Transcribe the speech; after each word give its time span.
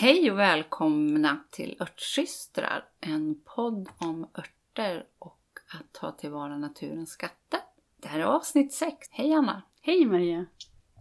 Hej 0.00 0.30
och 0.30 0.38
välkomna 0.38 1.40
till 1.50 1.76
Örtsystrar, 1.80 2.88
en 3.00 3.40
podd 3.44 3.88
om 3.98 4.28
örter 4.38 5.06
och 5.18 5.40
att 5.74 5.92
ta 5.92 6.12
tillvara 6.12 6.58
naturens 6.58 7.10
skatter. 7.10 7.60
Det 7.96 8.08
här 8.08 8.18
är 8.20 8.24
avsnitt 8.24 8.72
6. 8.72 9.08
Hej 9.10 9.32
Anna! 9.32 9.62
Hej 9.80 10.04
Maria! 10.04 10.46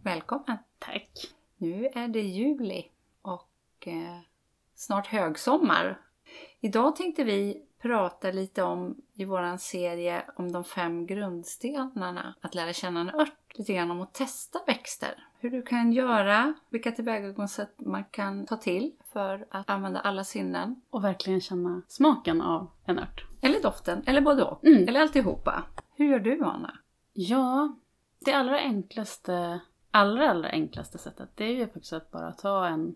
Välkommen! 0.03 0.57
Tack! 0.79 1.09
Nu 1.57 1.85
är 1.85 2.07
det 2.07 2.21
juli 2.21 2.91
och 3.21 3.87
eh, 3.87 4.19
snart 4.75 5.07
högsommar. 5.07 5.99
Idag 6.59 6.95
tänkte 6.95 7.23
vi 7.23 7.65
prata 7.81 8.31
lite 8.31 8.63
om 8.63 9.01
i 9.13 9.25
våran 9.25 9.59
serie 9.59 10.25
om 10.35 10.51
de 10.51 10.63
fem 10.63 11.05
grundstenarna 11.05 12.35
att 12.41 12.55
lära 12.55 12.73
känna 12.73 12.99
en 12.99 13.09
ört. 13.09 13.38
Lite 13.55 13.73
grann 13.73 13.91
om 13.91 14.01
att 14.01 14.13
testa 14.13 14.59
växter. 14.67 15.27
Hur 15.39 15.49
du 15.49 15.61
kan 15.61 15.91
göra, 15.91 16.53
vilka 16.69 16.91
tillvägagångssätt 16.91 17.79
man 17.79 18.03
kan 18.03 18.45
ta 18.45 18.55
till 18.57 18.91
för 19.13 19.47
att 19.51 19.69
använda 19.69 19.99
alla 19.99 20.23
sinnen. 20.23 20.81
Och 20.89 21.03
verkligen 21.03 21.41
känna 21.41 21.81
smaken 21.87 22.41
av 22.41 22.71
en 22.85 22.99
ört. 22.99 23.25
Eller 23.41 23.61
doften, 23.61 24.03
eller 24.05 24.21
både 24.21 24.43
och. 24.43 24.65
Mm. 24.65 24.87
Eller 24.87 25.01
alltihopa. 25.01 25.63
Hur 25.95 26.05
gör 26.05 26.19
du 26.19 26.43
Anna? 26.43 26.77
Ja, 27.13 27.75
det 28.19 28.33
allra 28.33 28.59
enklaste, 28.59 29.59
allra 29.91 30.29
allra 30.29 30.49
enklaste 30.49 30.97
sättet 30.97 31.29
det 31.35 31.43
är 31.43 31.53
ju 31.53 31.67
faktiskt 31.67 31.93
att 31.93 32.11
bara 32.11 32.31
ta 32.31 32.67
en, 32.67 32.95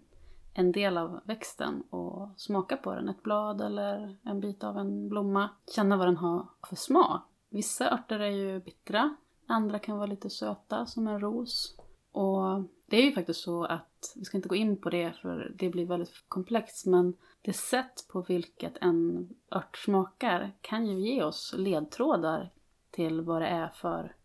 en 0.53 0.71
del 0.71 0.97
av 0.97 1.19
växten 1.23 1.83
och 1.89 2.29
smaka 2.37 2.77
på 2.77 2.95
den. 2.95 3.09
Ett 3.09 3.23
blad 3.23 3.61
eller 3.61 4.17
en 4.23 4.39
bit 4.39 4.63
av 4.63 4.77
en 4.77 5.09
blomma. 5.09 5.49
Känna 5.75 5.97
vad 5.97 6.07
den 6.07 6.17
har 6.17 6.47
för 6.69 6.75
smak. 6.75 7.21
Vissa 7.49 7.93
örter 7.93 8.19
är 8.19 8.29
ju 8.29 8.59
bittra, 8.59 9.15
andra 9.47 9.79
kan 9.79 9.97
vara 9.97 10.07
lite 10.07 10.29
söta 10.29 10.85
som 10.85 11.07
en 11.07 11.19
ros. 11.19 11.75
Och 12.11 12.63
det 12.85 12.97
är 12.97 13.05
ju 13.05 13.11
faktiskt 13.11 13.41
så 13.41 13.65
att, 13.65 14.13
vi 14.15 14.25
ska 14.25 14.37
inte 14.37 14.49
gå 14.49 14.55
in 14.55 14.81
på 14.81 14.89
det 14.89 15.13
för 15.21 15.51
det 15.55 15.69
blir 15.69 15.85
väldigt 15.85 16.23
komplext, 16.27 16.85
men 16.85 17.13
det 17.41 17.53
sätt 17.53 18.07
på 18.11 18.21
vilket 18.21 18.77
en 18.81 19.29
ört 19.51 19.77
smakar 19.77 20.51
kan 20.61 20.87
ju 20.87 20.99
ge 20.99 21.23
oss 21.23 21.55
ledtrådar 21.57 22.49
till 22.91 23.21
vad 23.21 23.41
det 23.41 23.47
är 23.47 23.67
för, 23.67 24.15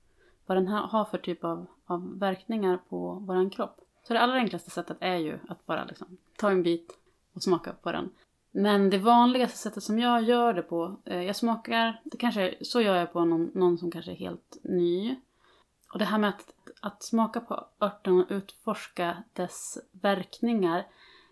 vad 0.47 0.57
den 0.57 0.69
har 0.69 1.05
för 1.05 1.19
typ 1.19 1.45
av, 1.45 1.67
av 1.87 2.19
verkningar 2.19 2.79
på 2.89 3.25
vår 3.27 3.51
kropp. 3.51 3.81
Så 4.03 4.15
det 4.15 4.21
allra 4.21 4.37
enklaste 4.37 4.71
sättet 4.71 4.97
är 5.01 5.17
ju 5.17 5.39
att 5.49 5.67
bara 5.67 5.85
liksom 5.85 6.19
ta 6.37 6.51
en 6.51 6.63
bit 6.63 6.99
och 7.33 7.43
smaka 7.43 7.73
på 7.73 7.93
den. 7.93 8.11
Men 8.51 8.91
det 8.91 8.99
vanligaste 8.99 9.59
sättet 9.59 9.83
som 9.83 9.99
jag 9.99 10.23
gör 10.23 10.55
det 10.55 10.63
på, 10.63 10.97
eh, 11.05 11.23
jag 11.23 11.37
smakar, 11.37 12.01
det 12.05 12.17
kanske, 12.17 12.55
så 12.61 12.81
gör 12.81 12.97
jag 12.97 13.13
på 13.13 13.25
någon, 13.25 13.51
någon 13.55 13.79
som 13.79 13.91
kanske 13.91 14.11
är 14.11 14.17
helt 14.17 14.59
ny. 14.63 15.17
Och 15.93 15.99
det 15.99 16.05
här 16.05 16.19
med 16.19 16.29
att, 16.29 16.55
att 16.81 17.03
smaka 17.03 17.41
på 17.41 17.67
örten 17.81 18.21
och 18.21 18.27
utforska 18.31 19.23
dess 19.33 19.79
verkningar, 19.93 20.87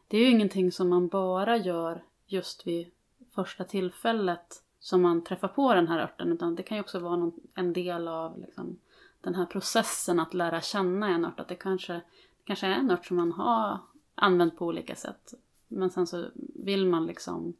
det 0.08 0.16
är 0.16 0.20
ju 0.20 0.30
ingenting 0.30 0.72
som 0.72 0.88
man 0.88 1.08
bara 1.08 1.56
gör 1.56 2.04
just 2.26 2.66
vid 2.66 2.90
första 3.34 3.64
tillfället 3.64 4.62
som 4.80 5.02
man 5.02 5.24
träffar 5.24 5.48
på 5.48 5.74
den 5.74 5.88
här 5.88 5.98
örten, 5.98 6.32
utan 6.32 6.54
det 6.54 6.62
kan 6.62 6.76
ju 6.76 6.80
också 6.80 6.98
vara 6.98 7.16
någon, 7.16 7.32
en 7.54 7.72
del 7.72 8.08
av 8.08 8.38
liksom, 8.38 8.78
den 9.20 9.34
här 9.34 9.46
processen 9.46 10.20
att 10.20 10.34
lära 10.34 10.60
känna 10.60 11.08
en 11.08 11.24
ört. 11.24 11.40
Att 11.40 11.48
det 11.48 11.54
kanske, 11.54 12.00
kanske 12.44 12.66
är 12.66 12.70
en 12.70 12.90
ört 12.90 13.06
som 13.06 13.16
man 13.16 13.32
har 13.32 13.78
använt 14.14 14.58
på 14.58 14.66
olika 14.66 14.94
sätt, 14.94 15.34
men 15.68 15.90
sen 15.90 16.06
så 16.06 16.28
vill 16.54 16.86
man 16.86 17.06
liksom 17.06 17.54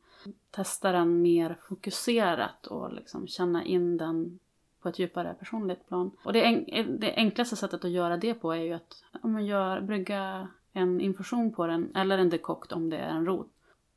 testa 0.51 0.93
den 0.93 1.23
mer 1.23 1.59
fokuserat 1.69 2.67
och 2.67 2.93
liksom 2.93 3.27
känna 3.27 3.65
in 3.65 3.97
den 3.97 4.39
på 4.81 4.89
ett 4.89 4.99
djupare 4.99 5.35
personligt 5.35 5.89
plan. 5.89 6.11
Och 6.25 6.33
det, 6.33 6.45
en, 6.45 7.01
det 7.01 7.15
enklaste 7.15 7.57
sättet 7.57 7.85
att 7.85 7.91
göra 7.91 8.17
det 8.17 8.35
på 8.35 8.53
är 8.53 8.63
ju 8.63 8.73
att 8.73 9.05
om 9.23 9.33
man 9.33 9.47
gör, 9.47 9.81
brygga 9.81 10.49
en 10.73 11.01
infusion 11.01 11.53
på 11.53 11.67
den, 11.67 11.97
eller 11.97 12.19
en 12.19 12.31
dekokt 12.31 12.73
om 12.73 12.91
det 12.91 12.97
är 12.97 13.11
en 13.11 13.27
rot. 13.27 13.53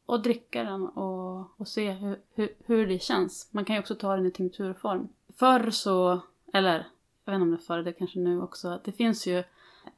Och 0.05 0.21
dricka 0.21 0.63
den 0.63 0.87
och, 0.87 1.59
och 1.59 1.67
se 1.67 1.91
hur, 1.91 2.19
hur, 2.33 2.53
hur 2.65 2.87
det 2.87 3.01
känns. 3.01 3.49
Man 3.51 3.65
kan 3.65 3.75
ju 3.75 3.79
också 3.79 3.95
ta 3.95 4.15
den 4.15 4.25
i 4.25 4.31
tinkturform. 4.31 5.07
Förr 5.35 5.69
så, 5.69 6.21
eller 6.53 6.87
jag 7.25 7.31
vet 7.31 7.35
inte 7.35 7.43
om 7.43 7.51
det 7.51 7.57
är 7.57 7.65
förr, 7.65 7.83
det 7.83 7.89
är 7.89 7.93
kanske 7.93 8.19
nu 8.19 8.41
också. 8.41 8.81
Det 8.83 8.91
finns 8.91 9.27
ju 9.27 9.43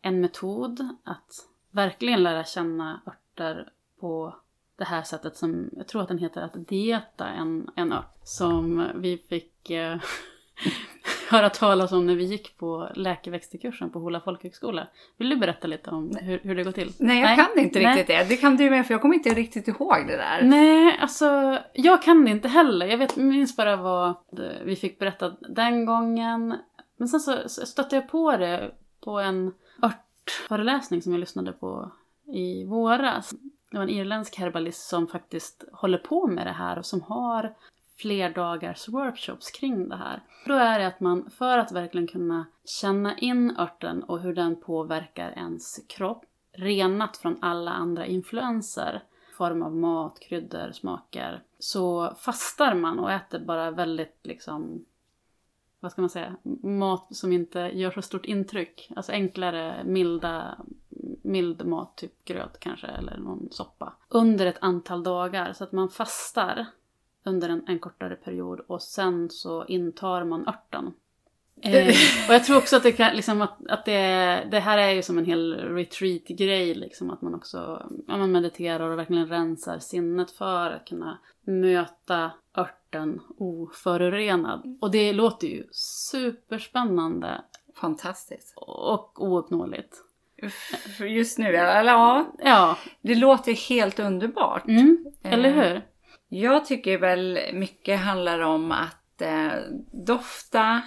en 0.02 0.22
metod 0.22 0.88
att 1.04 1.48
verkligen 1.72 2.24
lära 2.24 2.44
känna 2.44 3.02
örter 3.08 3.72
på 4.02 4.36
det 4.78 4.86
här 4.86 5.04
sättet 5.04 5.36
som, 5.36 5.70
jag 5.72 5.88
tror 5.88 6.02
att 6.02 6.08
den 6.08 6.18
heter 6.18 6.42
att 6.42 6.68
dieta 6.68 7.28
en, 7.28 7.70
en 7.76 7.94
ört. 7.94 8.18
Som 8.24 8.88
vi 8.96 9.18
fick 9.18 9.70
eh, 9.70 9.98
höra 11.30 11.50
talas 11.50 11.92
om 11.92 12.06
när 12.06 12.16
vi 12.16 12.24
gick 12.24 12.58
på 12.58 12.90
läkeväxterkursen 12.96 13.90
på 13.90 14.00
Hola 14.00 14.22
folkhögskola. 14.22 14.88
Vill 15.18 15.30
du 15.30 15.36
berätta 15.36 15.68
lite 15.68 15.90
om 15.90 16.16
hur, 16.22 16.40
hur 16.44 16.56
det 16.56 16.64
går 16.64 16.72
till? 16.72 16.94
Nej, 16.98 17.22
jag 17.22 17.36
kan 17.36 17.60
inte 17.64 17.80
Nej. 17.80 17.88
riktigt 17.88 18.08
det. 18.08 18.24
Det 18.24 18.38
kan 18.38 18.58
du 18.58 18.70
med 18.70 18.88
för 18.88 18.94
jag 18.94 19.02
kommer 19.02 19.16
inte 19.16 19.30
riktigt 19.30 19.68
ihåg 19.68 20.08
det 20.08 20.18
där. 20.18 20.42
Nej, 20.44 20.98
alltså 21.02 21.58
jag 21.74 22.04
kan 22.04 22.26
det 22.26 22.32
inte 22.32 22.48
heller. 22.48 22.86
Jag 22.86 22.98
vet, 22.98 23.16
minns 23.16 23.56
bara 23.56 23.76
vad 23.76 24.16
vi 24.64 24.76
fick 24.76 25.00
berätta 25.00 25.34
den 25.40 25.86
gången. 25.86 26.58
Men 26.98 27.08
sen 27.08 27.20
så 27.20 27.38
så 27.48 27.66
stötte 27.66 27.96
jag 27.96 28.10
på 28.10 28.38
det 28.38 28.72
på 29.04 29.20
en 29.20 29.54
örtföreläsning 29.84 31.02
som 31.02 31.12
jag 31.12 31.20
lyssnade 31.20 31.52
på 31.52 31.92
i 32.34 32.66
våras. 32.66 33.34
Det 33.72 33.78
var 33.78 33.84
en 33.84 33.90
irländsk 33.90 34.36
herbalist 34.36 34.90
som 34.90 35.08
faktiskt 35.08 35.64
håller 35.74 35.98
på 35.98 36.28
med 36.28 36.48
det 36.48 36.52
här 36.52 36.80
och 36.80 36.86
som 36.86 37.02
har 37.02 37.56
fler 37.98 38.30
dagars 38.30 38.90
workshops 38.90 39.52
kring 39.52 39.90
det 39.90 39.96
här. 39.96 40.24
Då 40.46 40.54
är 40.54 40.80
det 40.80 40.88
att 40.88 41.00
man, 41.00 41.30
för 41.30 41.58
att 41.58 41.72
verkligen 41.72 42.08
kunna 42.08 42.46
känna 42.66 43.18
in 43.18 43.58
örten 43.58 44.04
och 44.04 44.20
hur 44.20 44.36
den 44.36 44.62
påverkar 44.62 45.32
ens 45.32 45.80
kropp, 45.88 46.26
renat 46.52 47.18
från 47.18 47.38
alla 47.42 47.72
andra 47.72 48.06
influenser, 48.06 49.04
form 49.38 49.62
av 49.62 49.76
mat, 49.76 50.20
kryddor, 50.20 50.72
smaker, 50.72 51.44
så 51.60 52.16
fastar 52.18 52.76
man 52.76 53.00
och 53.00 53.12
äter 53.12 53.40
bara 53.40 53.72
väldigt 53.72 54.20
liksom 54.24 54.86
vad 55.80 55.92
ska 55.92 56.02
man 56.02 56.10
säga, 56.10 56.36
mat 56.64 57.16
som 57.16 57.34
inte 57.34 57.60
gör 57.60 57.92
så 57.92 58.02
stort 58.02 58.26
intryck. 58.26 58.92
Alltså 58.96 59.12
enklare, 59.12 59.84
milda, 59.84 60.58
mild 61.32 61.66
mat, 61.66 61.98
typ 61.98 62.26
gröt 62.26 62.60
kanske, 62.60 62.88
eller 62.88 63.18
någon 63.18 63.48
soppa. 63.52 63.94
Under 64.10 64.46
ett 64.46 64.58
antal 64.62 65.04
dagar, 65.04 65.54
så 65.54 65.64
att 65.64 65.72
man 65.72 65.90
fastar 65.90 66.66
under 67.24 67.50
en, 67.50 67.64
en 67.68 67.80
kortare 67.80 68.16
period 68.16 68.60
och 68.60 68.82
sen 68.82 69.30
så 69.30 69.66
intar 69.66 70.24
man 70.24 70.48
örten. 70.48 70.94
Eh, 71.62 71.88
och 72.28 72.34
jag 72.34 72.46
tror 72.46 72.58
också 72.58 72.76
att 72.76 72.84
det, 72.84 72.92
kan, 72.92 73.16
liksom, 73.16 73.42
att, 73.42 73.68
att 73.70 73.86
det, 73.86 74.48
det 74.52 74.60
här 74.60 74.78
är 74.78 74.92
ju 74.92 75.02
som 75.02 75.18
en 75.18 75.26
hel 75.26 75.54
retreat-grej, 75.54 76.76
liksom, 76.76 77.12
att 77.12 77.22
man 77.22 77.36
också 77.36 77.90
ja, 78.08 78.18
man 78.18 78.32
mediterar 78.32 78.90
och 78.90 79.00
verkligen 79.00 79.28
rensar 79.28 79.80
sinnet 79.80 80.32
för 80.32 80.72
att 80.72 80.88
kunna 80.88 81.20
möta 81.42 82.32
örten 82.58 83.22
oförorenad. 83.38 84.78
Och 84.82 84.92
det 84.92 85.14
låter 85.14 85.48
ju 85.48 85.68
superspännande 85.72 87.42
Fantastiskt. 87.76 88.54
och 88.56 89.24
ouppnåeligt. 89.24 90.04
Just 91.00 91.38
nu, 91.38 91.56
eller 91.56 91.92
ja. 91.92 92.26
Ja, 92.44 92.78
Det 93.02 93.16
låter 93.16 93.70
helt 93.70 94.00
underbart. 94.00 94.68
mm, 94.68 95.06
eller 95.24 95.50
Eh, 95.50 95.56
hur? 95.56 95.82
Jag 96.30 96.66
tycker 96.66 96.98
väl 96.98 97.40
mycket 97.54 98.00
handlar 98.00 98.40
om 98.40 98.72
att 98.72 99.22
eh, 99.22 99.52
dofta, 100.06 100.82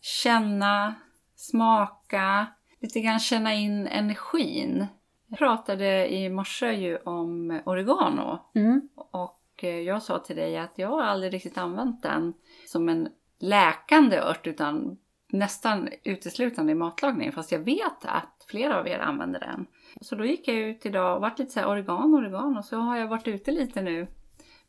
känna, 0.00 0.94
smaka, 1.36 2.46
lite 2.80 3.00
grann 3.00 3.20
känna 3.20 3.54
in 3.54 3.86
energin. 3.86 4.86
Jag 5.28 5.38
pratade 5.38 6.12
i 6.14 6.28
morse 6.28 6.72
ju 6.72 6.96
om 6.96 7.60
oregano 7.66 8.50
Mm. 8.54 8.88
och 8.94 9.40
eh, 9.64 9.80
jag 9.80 10.02
sa 10.02 10.18
till 10.18 10.36
dig 10.36 10.56
att 10.58 10.72
jag 10.78 10.88
har 10.88 11.02
aldrig 11.02 11.32
riktigt 11.34 11.58
använt 11.58 12.02
den 12.02 12.34
som 12.66 12.88
en 12.88 13.08
läkande 13.40 14.18
ört 14.20 14.46
utan 14.46 14.96
nästan 15.32 15.88
uteslutande 16.04 16.72
i 16.72 16.74
matlagning 16.74 17.32
fast 17.32 17.52
jag 17.52 17.58
vet 17.58 18.04
att 18.04 18.44
flera 18.48 18.78
av 18.78 18.88
er 18.88 18.98
använder 18.98 19.40
den. 19.40 19.66
Så 20.00 20.14
då 20.14 20.24
gick 20.24 20.48
jag 20.48 20.56
ut 20.56 20.86
idag 20.86 21.14
och 21.16 21.22
varit 21.22 21.38
lite 21.38 21.52
så 21.52 21.60
här 21.60 21.70
oregano, 21.70 22.16
oregano 22.18 22.58
och 22.58 22.64
så 22.64 22.76
har 22.76 22.96
jag 22.96 23.08
varit 23.08 23.28
ute 23.28 23.50
lite 23.50 23.82
nu 23.82 24.06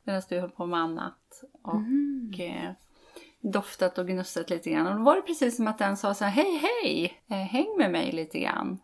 medan 0.04 0.22
du 0.30 0.40
höll 0.40 0.50
på 0.50 0.66
med 0.66 0.80
annat 0.80 1.44
och 1.62 1.76
Mm. 1.76 2.32
eh, 2.40 2.72
doftat 3.42 3.98
och 3.98 4.08
gnussat 4.08 4.50
lite 4.50 4.70
grann. 4.70 4.88
Och 4.88 4.96
då 4.96 5.04
var 5.04 5.16
det 5.16 5.22
precis 5.22 5.56
som 5.56 5.68
att 5.68 5.78
den 5.78 5.98
sa 5.98 6.14
så 6.14 6.26
här, 6.26 6.32
hej 6.32 6.58
hej, 6.58 7.22
eh, 7.28 7.38
häng 7.38 7.78
med 7.78 7.92
mig 7.92 8.12
lite 8.12 8.40
grann. 8.40 8.80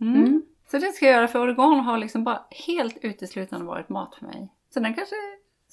Mm. 0.00 0.14
Mm. 0.14 0.42
Så 0.70 0.78
det 0.78 0.92
ska 0.92 1.06
jag 1.06 1.14
göra 1.14 1.28
för 1.28 1.42
oregano 1.42 1.82
har 1.82 1.98
liksom 1.98 2.24
bara 2.24 2.42
helt 2.50 2.96
uteslutande 3.02 3.66
varit 3.66 3.88
mat 3.88 4.14
för 4.14 4.26
mig. 4.26 4.48
Så 4.74 4.80
den 4.80 4.94
kanske 4.94 5.14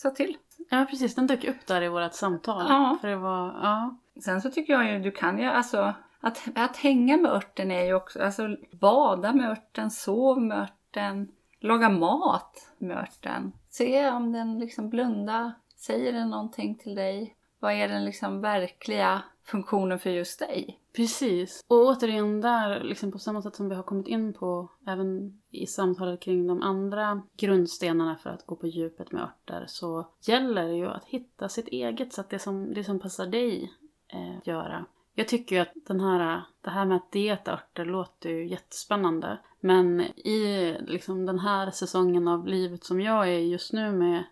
sa 0.03 0.09
till. 0.09 0.37
Ja, 0.69 0.85
precis. 0.89 1.15
Den 1.15 1.27
dök 1.27 1.43
upp 1.43 1.67
där 1.67 1.81
i 1.81 1.87
vårt 1.87 2.13
samtal. 2.13 2.65
Ja. 2.69 2.97
För 3.01 3.07
det 3.07 3.15
var, 3.15 3.47
ja. 3.47 3.97
Sen 4.23 4.41
så 4.41 4.49
tycker 4.49 4.73
jag 4.73 4.91
ju, 4.91 4.99
du 4.99 5.11
kan 5.11 5.39
ju 5.39 5.45
alltså, 5.45 5.93
att, 6.19 6.41
att 6.55 6.77
hänga 6.77 7.17
med 7.17 7.31
örten 7.31 7.71
är 7.71 7.83
ju 7.83 7.93
också, 7.93 8.23
alltså 8.23 8.57
bada 8.71 9.33
med 9.33 9.49
örten, 9.49 9.91
sov 9.91 10.41
med 10.41 10.59
örten, 10.59 11.31
laga 11.59 11.89
mat 11.89 12.71
med 12.77 12.97
örten. 12.97 13.51
Se 13.69 14.09
om 14.09 14.31
den 14.31 14.59
liksom 14.59 14.89
blunda, 14.89 15.53
säger 15.75 16.13
den 16.13 16.29
någonting 16.29 16.75
till 16.75 16.95
dig? 16.95 17.35
Vad 17.59 17.73
är 17.73 17.87
den 17.87 18.05
liksom 18.05 18.41
verkliga 18.41 19.21
funktionen 19.43 19.99
för 19.99 20.09
just 20.09 20.39
dig? 20.39 20.79
Precis. 20.95 21.63
Och 21.67 21.85
återigen 21.85 22.41
där, 22.41 22.83
liksom 22.83 23.11
på 23.11 23.19
samma 23.19 23.41
sätt 23.41 23.55
som 23.55 23.69
vi 23.69 23.75
har 23.75 23.83
kommit 23.83 24.07
in 24.07 24.33
på 24.33 24.71
även 24.87 25.41
i 25.51 25.65
samtalet 25.65 26.21
kring 26.21 26.47
de 26.47 26.61
andra 26.61 27.21
grundstenarna 27.37 28.15
för 28.15 28.29
att 28.29 28.45
gå 28.45 28.55
på 28.55 28.67
djupet 28.67 29.11
med 29.11 29.23
örter 29.23 29.65
så 29.67 30.07
gäller 30.21 30.67
det 30.67 30.75
ju 30.75 30.87
att 30.87 31.05
hitta 31.05 31.49
sitt 31.49 31.67
eget 31.67 32.13
sätt, 32.13 32.29
det 32.29 32.39
som, 32.39 32.73
det 32.73 32.83
som 32.83 32.99
passar 32.99 33.27
dig 33.27 33.71
eh, 34.07 34.47
göra. 34.47 34.85
Jag 35.15 35.27
tycker 35.27 35.55
ju 35.55 35.61
att 35.61 35.73
den 35.87 35.99
här, 35.99 36.41
det 36.61 36.69
här 36.69 36.85
med 36.85 36.97
att 36.97 37.11
dieta 37.11 37.53
örter 37.53 37.85
låter 37.85 38.29
ju 38.29 38.47
jättespännande. 38.47 39.39
Men 39.59 40.01
i 40.01 40.75
liksom 40.87 41.25
den 41.25 41.39
här 41.39 41.71
säsongen 41.71 42.27
av 42.27 42.47
livet 42.47 42.83
som 42.83 43.01
jag 43.01 43.27
är 43.27 43.39
just 43.39 43.73
nu 43.73 43.91
med 43.91 44.23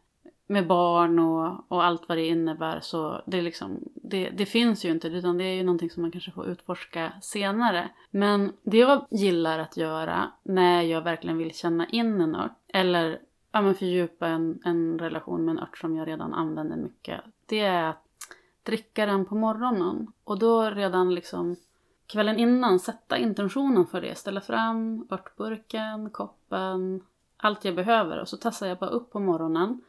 med 0.51 0.67
barn 0.67 1.19
och, 1.19 1.65
och 1.67 1.83
allt 1.83 2.09
vad 2.09 2.17
det 2.17 2.25
innebär 2.25 2.79
så 2.79 3.21
det, 3.25 3.41
liksom, 3.41 3.79
det, 3.95 4.29
det 4.29 4.45
finns 4.45 4.85
ju 4.85 4.91
inte 4.91 5.07
utan 5.07 5.37
det 5.37 5.43
är 5.43 5.53
ju 5.53 5.63
någonting 5.63 5.89
som 5.89 6.01
man 6.01 6.11
kanske 6.11 6.31
får 6.31 6.47
utforska 6.47 7.13
senare. 7.21 7.89
Men 8.09 8.51
det 8.63 8.77
jag 8.77 9.05
gillar 9.09 9.59
att 9.59 9.77
göra 9.77 10.31
när 10.43 10.81
jag 10.81 11.01
verkligen 11.01 11.37
vill 11.37 11.55
känna 11.55 11.87
in 11.87 12.21
en 12.21 12.35
ört 12.35 12.57
eller 12.67 13.19
ja, 13.51 13.61
men 13.61 13.75
fördjupa 13.75 14.27
en, 14.27 14.59
en 14.65 14.99
relation 14.99 15.45
med 15.45 15.51
en 15.51 15.59
ört 15.59 15.77
som 15.77 15.95
jag 15.95 16.07
redan 16.07 16.33
använder 16.33 16.77
mycket. 16.77 17.21
Det 17.45 17.59
är 17.59 17.83
att 17.83 18.03
dricka 18.63 19.05
den 19.05 19.25
på 19.25 19.35
morgonen 19.35 20.07
och 20.23 20.39
då 20.39 20.69
redan 20.69 21.15
liksom 21.15 21.55
kvällen 22.07 22.39
innan 22.39 22.79
sätta 22.79 23.17
intentionen 23.17 23.85
för 23.85 24.01
det. 24.01 24.17
Ställa 24.17 24.41
fram 24.41 25.07
örtburken, 25.11 26.09
koppen, 26.09 27.01
allt 27.37 27.65
jag 27.65 27.75
behöver 27.75 28.19
och 28.19 28.27
så 28.27 28.37
tassar 28.37 28.67
jag 28.67 28.77
bara 28.77 28.89
upp 28.89 29.11
på 29.11 29.19
morgonen 29.19 29.81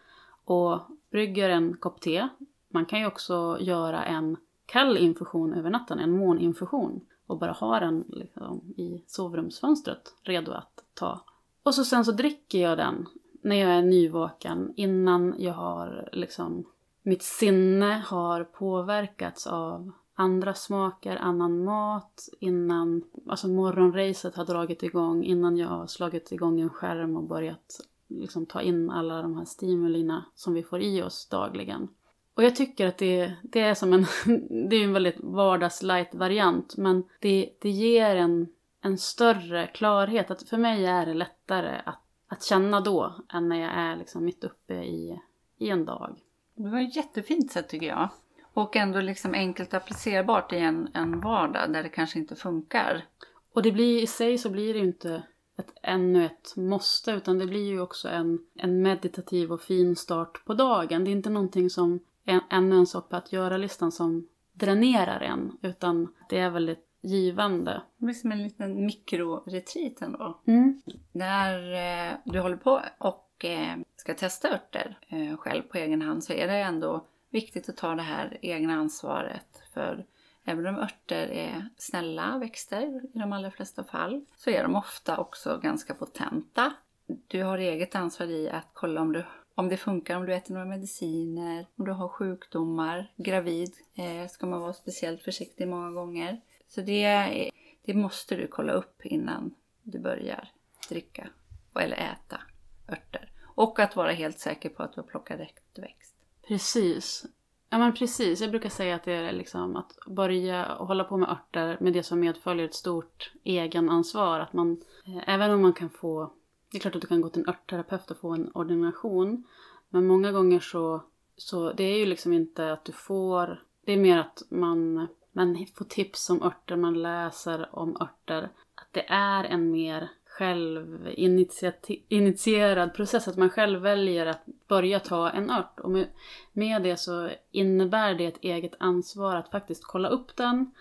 och 0.45 0.81
brygger 1.11 1.49
en 1.49 1.77
kopp 1.77 2.01
te. 2.01 2.29
Man 2.69 2.87
kan 2.87 3.01
ju 3.01 3.07
också 3.07 3.59
göra 3.61 4.05
en 4.05 4.37
kall 4.67 4.97
infusion 4.97 5.55
över 5.55 5.71
natten, 5.71 5.99
en 5.99 6.17
måninfusion 6.17 7.01
och 7.27 7.39
bara 7.39 7.53
ha 7.53 7.81
den 7.81 8.05
liksom 8.09 8.75
i 8.77 9.05
sovrumsfönstret 9.07 10.15
redo 10.23 10.53
att 10.53 10.85
ta. 10.95 11.25
Och 11.63 11.75
så 11.75 11.85
sen 11.85 12.05
så 12.05 12.13
dricker 12.13 12.59
jag 12.59 12.79
den 12.79 13.07
när 13.43 13.57
jag 13.57 13.71
är 13.71 13.83
nyvaken 13.83 14.73
innan 14.77 15.35
jag 15.39 15.55
har 15.55 16.09
liksom 16.13 16.65
mitt 17.03 17.23
sinne 17.23 18.05
har 18.07 18.45
påverkats 18.45 19.47
av 19.47 19.93
andra 20.15 20.55
smaker, 20.55 21.17
annan 21.17 21.65
mat, 21.65 22.29
innan 22.41 23.03
alltså 23.29 23.49
morgonracet 23.49 24.37
har 24.37 24.45
dragit 24.45 24.83
igång, 24.83 25.25
innan 25.25 25.57
jag 25.57 25.69
har 25.69 25.87
slagit 25.87 26.33
igång 26.33 26.61
en 26.61 26.71
skärm 26.71 27.17
och 27.17 27.23
börjat 27.25 27.81
liksom 28.21 28.47
ta 28.47 28.63
in 28.63 28.91
alla 28.91 29.23
de 29.23 29.37
här 29.37 29.45
stimulierna 29.45 30.25
som 30.35 30.55
vi 30.55 30.63
får 30.63 30.81
i 30.81 31.03
oss 31.03 31.29
dagligen. 31.29 31.89
Och 32.35 32.45
jag 32.45 32.57
tycker 32.57 32.87
att 32.87 32.99
det, 32.99 33.33
det 33.43 33.61
är 33.61 33.75
som 33.75 33.93
en, 33.93 34.07
det 34.69 34.77
är 34.77 34.85
en 34.85 34.93
väldigt 34.93 35.21
vardagslight 35.21 36.15
variant 36.15 36.77
men 36.77 37.05
det, 37.21 37.51
det 37.61 37.71
ger 37.71 38.17
en, 38.17 38.49
en 38.81 38.99
större 38.99 39.67
klarhet. 39.67 40.31
Att 40.31 40.49
för 40.49 40.59
mig 40.59 40.87
är 40.87 41.07
det 41.07 41.15
lättare 41.15 41.81
att, 41.85 42.01
att 42.29 42.45
känna 42.45 42.81
då 42.81 43.15
än 43.33 43.49
när 43.49 43.61
jag 43.61 43.73
är 43.73 43.97
liksom 43.97 44.25
mitt 44.25 44.45
uppe 44.45 44.75
i, 44.75 45.21
i 45.59 45.69
en 45.71 45.85
dag. 45.85 46.17
Det 46.55 46.69
var 46.69 46.81
ett 46.81 46.97
jättefint 46.97 47.53
sätt 47.53 47.69
tycker 47.69 47.87
jag. 47.87 48.09
Och 48.55 48.77
ändå 48.77 49.01
liksom 49.01 49.35
enkelt 49.35 49.75
applicerbart 49.75 50.53
i 50.53 50.59
en, 50.59 50.89
en 50.95 51.21
vardag 51.21 51.73
där 51.73 51.83
det 51.83 51.89
kanske 51.89 52.19
inte 52.19 52.37
funkar. 52.37 53.05
Och 53.53 53.63
det 53.63 53.73
blir 53.73 54.03
i 54.03 54.07
sig 54.07 54.39
så 54.39 54.51
blir 54.51 54.75
det 54.75 54.81
ju 54.81 54.87
inte 54.87 55.23
ett, 55.57 55.73
ännu 55.83 56.27
ett 56.27 56.57
måste 56.57 57.11
utan 57.11 57.39
det 57.39 57.47
blir 57.47 57.69
ju 57.69 57.81
också 57.81 58.09
en, 58.09 58.39
en 58.55 58.83
meditativ 58.83 59.53
och 59.53 59.63
fin 59.63 59.97
start 59.97 60.45
på 60.45 60.55
dagen. 60.55 61.05
Det 61.05 61.11
är 61.11 61.13
inte 61.13 61.31
någonting 61.31 61.71
som 61.71 62.01
en, 62.25 62.41
ännu 62.51 62.77
en 62.77 62.87
sak 62.87 63.09
på 63.09 63.17
att 63.17 63.33
göra-listan 63.33 63.93
som 63.93 64.29
dränerar 64.53 65.21
en 65.21 65.59
utan 65.63 66.15
det 66.29 66.39
är 66.39 66.51
väldigt 66.51 66.89
givande. 67.01 67.83
Det 67.97 68.05
blir 68.05 68.15
som 68.15 68.33
en 68.33 68.43
liten 68.43 68.87
mikroretreat 68.87 70.03
ändå. 70.03 70.41
Mm. 70.47 70.83
När 71.13 71.73
eh, 71.73 72.17
du 72.25 72.41
håller 72.41 72.57
på 72.57 72.83
och 72.99 73.45
eh, 73.45 73.77
ska 73.97 74.15
testa 74.15 74.55
örter 74.55 74.99
eh, 75.09 75.37
själv 75.37 75.63
på 75.63 75.79
egen 75.79 76.03
hand 76.03 76.25
så 76.25 76.33
är 76.33 76.47
det 76.47 76.57
ändå 76.57 77.05
viktigt 77.31 77.69
att 77.69 77.77
ta 77.77 77.95
det 77.95 78.03
här 78.03 78.39
egna 78.43 78.75
ansvaret 78.75 79.63
för 79.75 80.07
Även 80.45 80.67
om 80.67 80.79
örter 80.79 81.29
är 81.29 81.69
snälla 81.77 82.39
växter 82.39 83.01
i 83.15 83.19
de 83.19 83.33
allra 83.33 83.51
flesta 83.51 83.85
fall 83.85 84.25
så 84.37 84.51
är 84.51 84.63
de 84.63 84.77
ofta 84.77 85.17
också 85.17 85.59
ganska 85.63 85.95
potenta. 85.95 86.73
Du 87.07 87.43
har 87.43 87.59
eget 87.59 87.95
ansvar 87.95 88.27
i 88.27 88.51
att 88.51 88.69
kolla 88.73 89.01
om, 89.01 89.13
du, 89.13 89.25
om 89.55 89.69
det 89.69 89.77
funkar, 89.77 90.17
om 90.17 90.27
du 90.27 90.35
äter 90.35 90.55
några 90.55 90.67
mediciner, 90.67 91.67
om 91.77 91.85
du 91.85 91.93
har 91.93 92.09
sjukdomar. 92.09 93.13
Gravid 93.17 93.73
eh, 93.95 94.29
ska 94.29 94.47
man 94.47 94.61
vara 94.61 94.73
speciellt 94.73 95.23
försiktig 95.23 95.69
många 95.69 95.91
gånger. 95.91 96.41
Så 96.69 96.81
det, 96.81 97.51
det 97.85 97.95
måste 97.95 98.37
du 98.37 98.47
kolla 98.47 98.73
upp 98.73 99.07
innan 99.07 99.55
du 99.83 99.99
börjar 99.99 100.49
dricka 100.89 101.29
eller 101.75 101.97
äta 101.97 102.41
örter. 102.89 103.31
Och 103.55 103.79
att 103.79 103.97
vara 103.97 104.13
helt 104.13 104.39
säker 104.39 104.69
på 104.69 104.83
att 104.83 104.93
du 104.95 105.01
har 105.01 105.09
plockat 105.09 105.41
rätt 105.41 105.79
växt. 105.79 106.15
Precis. 106.49 107.27
Ja 107.73 107.79
men 107.79 107.95
precis, 107.95 108.41
jag 108.41 108.51
brukar 108.51 108.69
säga 108.69 108.95
att 108.95 109.05
det 109.05 109.13
är 109.13 109.33
liksom 109.33 109.77
att 109.77 109.99
börja 110.07 110.75
hålla 110.75 111.05
på 111.05 111.17
med 111.17 111.29
örter 111.29 111.77
med 111.81 111.93
det 111.93 112.03
som 112.03 112.21
medföljer 112.21 112.65
ett 112.65 112.75
stort 112.75 113.33
egenansvar. 113.45 114.41
Att 114.41 114.53
man, 114.53 114.83
eh, 115.07 115.29
även 115.35 115.51
om 115.51 115.63
man 115.63 115.73
kan 115.73 115.91
få, 115.91 116.33
det 116.71 116.79
är 116.79 116.81
klart 116.81 116.95
att 116.95 117.01
du 117.01 117.07
kan 117.07 117.21
gå 117.21 117.29
till 117.29 117.43
en 117.43 117.49
örtterapeut 117.49 118.11
och 118.11 118.17
få 118.17 118.31
en 118.31 118.51
ordination. 118.55 119.45
Men 119.89 120.07
många 120.07 120.33
gånger 120.33 120.61
så, 120.61 121.05
så 121.37 121.73
det 121.73 121.85
är 121.85 121.99
ju 121.99 122.07
liksom 122.07 122.33
inte 122.33 122.73
att 122.73 122.85
du 122.85 122.93
får, 122.93 123.63
det 123.85 123.93
är 123.93 123.97
mer 123.97 124.19
att 124.19 124.43
man, 124.49 125.07
man 125.33 125.67
får 125.75 125.85
tips 125.85 126.31
om 126.31 126.43
örter, 126.43 126.77
man 126.77 127.03
läser 127.03 127.69
om 127.73 127.97
örter. 128.01 128.51
Att 128.75 128.89
det 128.91 129.05
är 129.09 129.45
en 129.45 129.71
mer 129.71 130.09
självinitierad 130.33 132.95
process, 132.95 133.29
att 133.29 133.37
man 133.37 133.51
själv 133.51 133.81
väljer 133.81 134.27
att 134.27 134.47
börja 134.69 135.01
ta 135.01 135.31
en 135.31 135.51
ört. 135.51 135.81
Och 135.81 135.91
med, 135.91 136.09
med 136.53 136.83
det 136.83 136.97
så 136.97 137.31
innebär 137.51 138.15
det 138.15 138.27
ett 138.27 138.39
eget 138.41 138.75
ansvar 138.79 139.37
att 139.37 139.51
faktiskt 139.51 139.85
kolla 139.85 140.09
upp 140.09 140.37
den. 140.37 140.75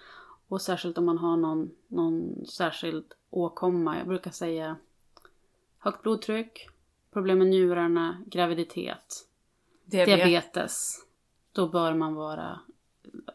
Och 0.48 0.62
särskilt 0.62 0.98
om 0.98 1.06
man 1.06 1.18
har 1.18 1.38
någon, 1.38 1.71
någon 1.88 2.45
särskild 2.45 3.06
åkomma. 3.30 3.98
Jag 3.98 4.07
brukar 4.07 4.31
säga 4.31 4.75
högt 5.80 6.03
blodtryck, 6.03 6.68
problem 7.13 7.38
med 7.38 7.48
njurarna, 7.48 8.24
graviditet, 8.25 9.27
Diabet. 9.86 10.15
diabetes. 10.15 11.06
Då 11.51 11.68
bör 11.68 11.94
man 11.94 12.15
vara, 12.15 12.59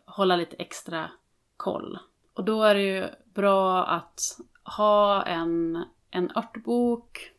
hålla 0.04 0.36
lite 0.36 0.56
extra 0.56 1.10
koll. 1.56 1.98
Och 2.34 2.44
då 2.44 2.62
är 2.62 2.74
det 2.74 2.82
ju 2.82 3.08
bra 3.34 3.84
att 3.84 4.20
ha 4.64 5.22
en 5.22 5.84
en 6.16 6.36
örtbok 6.36 7.32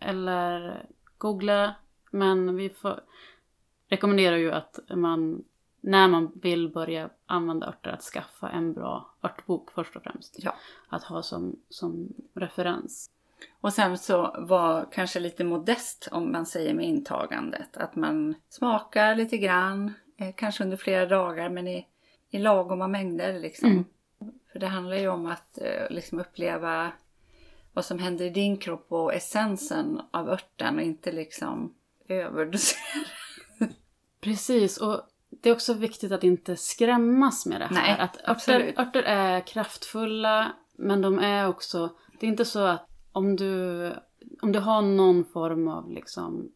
eller 0.00 0.82
googla. 1.18 1.74
Men 2.10 2.56
vi 2.56 2.70
får, 2.70 3.00
rekommenderar 3.88 4.36
ju 4.36 4.52
att 4.52 4.78
man, 4.94 5.44
när 5.80 6.08
man 6.08 6.32
vill 6.34 6.68
börja 6.68 7.10
använda 7.26 7.66
örter, 7.66 7.90
att 7.90 8.02
skaffa 8.02 8.50
en 8.50 8.72
bra 8.72 9.14
örtbok 9.22 9.70
först 9.70 9.96
och 9.96 10.02
främst. 10.02 10.36
Ja. 10.38 10.54
Att 10.88 11.04
ha 11.04 11.22
som, 11.22 11.56
som 11.68 12.08
referens. 12.34 13.10
Och 13.60 13.72
sen 13.72 13.98
så 13.98 14.36
var 14.38 14.88
kanske 14.92 15.20
lite 15.20 15.44
modest 15.44 16.08
om 16.12 16.32
man 16.32 16.46
säger 16.46 16.74
med 16.74 16.86
intagandet. 16.86 17.76
Att 17.76 17.96
man 17.96 18.34
smakar 18.48 19.14
lite 19.14 19.38
grann, 19.38 19.92
eh, 20.16 20.34
kanske 20.34 20.64
under 20.64 20.76
flera 20.76 21.06
dagar 21.06 21.48
men 21.48 21.68
i, 21.68 21.86
i 22.30 22.38
lagoma 22.38 22.88
mängder 22.88 23.40
liksom. 23.40 23.70
Mm. 23.70 23.84
För 24.52 24.58
det 24.58 24.66
handlar 24.66 24.96
ju 24.96 25.08
om 25.08 25.26
att 25.26 25.58
eh, 25.58 25.90
liksom 25.90 26.20
uppleva 26.20 26.92
vad 27.72 27.84
som 27.84 27.98
händer 27.98 28.24
i 28.24 28.30
din 28.30 28.56
kropp 28.56 28.86
och 28.88 29.14
essensen 29.14 30.00
av 30.10 30.28
örten 30.28 30.76
och 30.76 30.82
inte 30.82 31.12
liksom 31.12 31.74
överdosera. 32.08 33.04
Precis, 34.20 34.78
och 34.78 35.00
det 35.30 35.48
är 35.48 35.52
också 35.52 35.74
viktigt 35.74 36.12
att 36.12 36.24
inte 36.24 36.56
skrämmas 36.56 37.46
med 37.46 37.60
det 37.60 37.66
här. 37.66 37.74
Nej, 37.74 37.98
att 37.98 38.28
örter, 38.28 38.74
örter 38.78 39.02
är 39.02 39.40
kraftfulla, 39.40 40.52
men 40.76 41.02
de 41.02 41.18
är 41.18 41.48
också... 41.48 41.96
Det 42.20 42.26
är 42.26 42.30
inte 42.30 42.44
så 42.44 42.64
att 42.64 42.88
om 43.12 43.36
du, 43.36 43.86
om 44.42 44.52
du 44.52 44.58
har 44.58 44.82
någon 44.82 45.24
form 45.24 45.68
av 45.68 45.90
liksom 45.90 46.52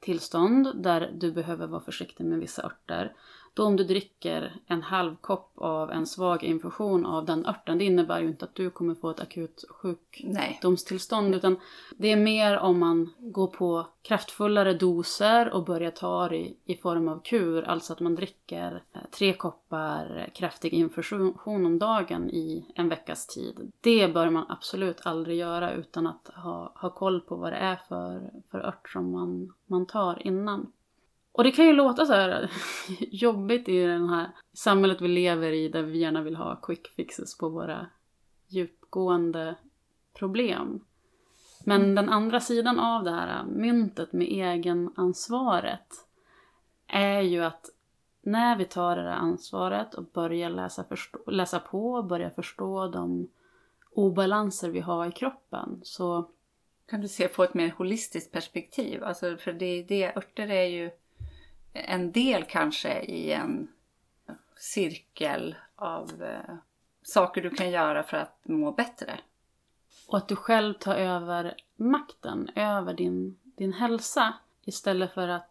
tillstånd 0.00 0.82
där 0.82 1.12
du 1.14 1.32
behöver 1.32 1.66
vara 1.66 1.80
försiktig 1.80 2.24
med 2.24 2.38
vissa 2.38 2.62
örter 2.62 3.12
då 3.56 3.64
om 3.64 3.76
du 3.76 3.84
dricker 3.84 4.52
en 4.66 4.82
halv 4.82 5.16
kopp 5.20 5.52
av 5.58 5.90
en 5.90 6.06
svag 6.06 6.44
infusion 6.44 7.06
av 7.06 7.24
den 7.24 7.46
örten, 7.46 7.78
det 7.78 7.84
innebär 7.84 8.20
ju 8.20 8.26
inte 8.26 8.44
att 8.44 8.54
du 8.54 8.70
kommer 8.70 8.94
få 8.94 9.10
ett 9.10 9.20
akut 9.20 9.64
sjukdomstillstånd. 9.68 11.34
Utan 11.34 11.56
det 11.96 12.12
är 12.12 12.16
mer 12.16 12.58
om 12.58 12.78
man 12.80 13.12
går 13.18 13.46
på 13.46 13.86
kraftfullare 14.02 14.74
doser 14.74 15.52
och 15.52 15.64
börjar 15.64 15.90
ta 15.90 16.28
det 16.28 16.36
i, 16.36 16.56
i 16.64 16.76
form 16.76 17.08
av 17.08 17.22
kur. 17.24 17.62
Alltså 17.62 17.92
att 17.92 18.00
man 18.00 18.14
dricker 18.14 18.82
eh, 18.92 19.00
tre 19.10 19.32
koppar 19.32 20.30
kraftig 20.34 20.72
infusion 20.72 21.66
om 21.66 21.78
dagen 21.78 22.30
i 22.30 22.72
en 22.74 22.88
veckas 22.88 23.26
tid. 23.26 23.72
Det 23.80 24.14
bör 24.14 24.30
man 24.30 24.46
absolut 24.48 25.00
aldrig 25.02 25.38
göra 25.38 25.72
utan 25.72 26.06
att 26.06 26.30
ha, 26.34 26.72
ha 26.74 26.90
koll 26.90 27.20
på 27.20 27.36
vad 27.36 27.52
det 27.52 27.56
är 27.56 27.76
för, 27.88 28.30
för 28.50 28.58
ört 28.58 28.88
som 28.88 29.10
man, 29.10 29.52
man 29.66 29.86
tar 29.86 30.26
innan. 30.26 30.72
Och 31.36 31.44
det 31.44 31.52
kan 31.52 31.66
ju 31.66 31.72
låta 31.72 32.06
så 32.06 32.12
här 32.12 32.50
jobbigt 33.10 33.68
i 33.68 33.82
det 33.82 34.08
här 34.08 34.30
samhället 34.52 35.00
vi 35.00 35.08
lever 35.08 35.52
i 35.52 35.68
där 35.68 35.82
vi 35.82 35.98
gärna 35.98 36.22
vill 36.22 36.36
ha 36.36 36.56
quick 36.56 36.88
fixes 36.88 37.38
på 37.38 37.48
våra 37.48 37.86
djupgående 38.48 39.54
problem. 40.18 40.84
Men 41.64 41.94
den 41.94 42.08
andra 42.08 42.40
sidan 42.40 42.78
av 42.78 43.04
det 43.04 43.10
här 43.10 43.44
myntet 43.44 44.12
med 44.12 44.28
egenansvaret 44.28 45.86
är 46.86 47.20
ju 47.20 47.44
att 47.44 47.70
när 48.22 48.56
vi 48.56 48.64
tar 48.64 48.96
det 48.96 49.02
där 49.02 49.10
ansvaret 49.10 49.94
och 49.94 50.04
börjar 50.04 50.50
läsa, 50.50 50.84
förstå, 50.84 51.30
läsa 51.30 51.58
på 51.58 51.92
och 51.92 52.04
börjar 52.04 52.30
förstå 52.30 52.88
de 52.88 53.28
obalanser 53.90 54.70
vi 54.70 54.80
har 54.80 55.06
i 55.06 55.12
kroppen 55.12 55.80
så 55.82 56.30
kan 56.86 57.00
du 57.00 57.08
se 57.08 57.28
på 57.28 57.44
ett 57.44 57.54
mer 57.54 57.74
holistiskt 57.78 58.32
perspektiv. 58.32 59.04
Alltså 59.04 59.36
för 59.36 59.52
det, 59.52 59.82
det, 59.82 60.16
örter 60.16 60.50
är 60.50 60.66
ju 60.66 60.90
en 61.84 62.12
del 62.12 62.44
kanske 62.44 63.00
i 63.00 63.32
en 63.32 63.68
cirkel 64.56 65.54
av 65.76 66.22
eh, 66.22 66.54
saker 67.02 67.42
du 67.42 67.50
kan 67.50 67.70
göra 67.70 68.02
för 68.02 68.16
att 68.16 68.40
må 68.44 68.72
bättre. 68.72 69.20
Och 70.08 70.18
att 70.18 70.28
du 70.28 70.36
själv 70.36 70.74
tar 70.74 70.94
över 70.94 71.54
makten 71.76 72.50
över 72.54 72.94
din, 72.94 73.38
din 73.42 73.72
hälsa 73.72 74.34
istället 74.64 75.14
för 75.14 75.28
att, 75.28 75.50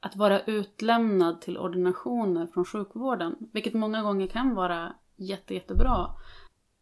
att 0.00 0.16
vara 0.16 0.40
utlämnad 0.40 1.40
till 1.40 1.58
ordinationer 1.58 2.46
från 2.46 2.64
sjukvården. 2.64 3.36
Vilket 3.52 3.74
många 3.74 4.02
gånger 4.02 4.26
kan 4.26 4.54
vara 4.54 4.94
jätte, 5.16 5.54
jättebra. 5.54 6.10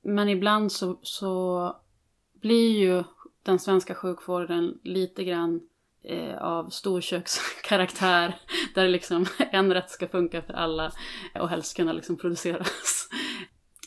Men 0.03 0.29
ibland 0.29 0.73
så, 0.73 0.99
så 1.03 1.77
blir 2.33 2.79
ju 2.79 3.05
den 3.43 3.59
svenska 3.59 3.95
sjukvården 3.95 4.79
lite 4.83 5.25
grann 5.25 5.69
eh, 6.05 6.43
av 6.43 6.69
storkökskaraktär. 6.69 8.37
Där 8.75 8.89
liksom 8.89 9.27
en 9.39 9.75
rätt 9.75 9.91
ska 9.91 10.09
funka 10.09 10.43
för 10.43 10.53
alla 10.53 10.93
och 11.35 11.49
helst 11.49 11.77
kunna 11.77 11.93
liksom 11.93 12.17
produceras 12.17 13.09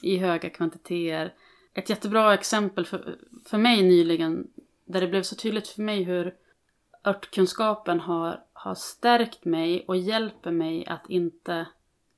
i 0.02 0.18
höga 0.18 0.50
kvantiteter. 0.50 1.34
Ett 1.74 1.90
jättebra 1.90 2.34
exempel 2.34 2.86
för, 2.86 3.18
för 3.46 3.58
mig 3.58 3.84
nyligen, 3.84 4.48
där 4.86 5.02
det 5.02 5.08
blev 5.08 5.24
så 5.24 5.36
tydligt 5.36 5.68
för 5.68 5.82
mig 5.82 6.04
hur 6.04 6.36
örtkunskapen 7.06 8.00
har, 8.00 8.44
har 8.54 8.76
stärkt 8.76 9.46
mig 9.46 9.86
och 9.88 9.98
hjälper 9.98 10.52
mig 10.52 10.86
att 10.86 11.10
inte 11.10 11.66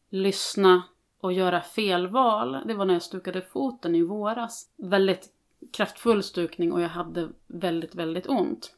lyssna 0.10 0.84
och 1.20 1.34
göra 1.34 1.62
fel 1.62 2.08
val. 2.08 2.58
Det 2.66 2.74
var 2.74 2.86
när 2.86 2.94
jag 2.94 3.04
stukade 3.04 3.42
foten 3.42 3.96
i 3.96 4.02
våras. 4.02 4.70
Väldigt 4.78 5.30
kraftfull 5.74 6.24
stukning 6.24 6.72
och 6.72 6.82
jag 6.82 6.90
hade 6.90 7.30
väldigt, 7.48 7.96
väldigt 7.96 8.28
ont. 8.28 8.74